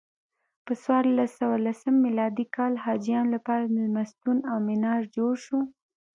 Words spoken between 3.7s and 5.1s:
میلمستون او منار